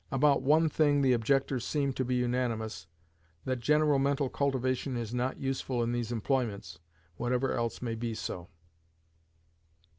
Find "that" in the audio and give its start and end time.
3.45-3.59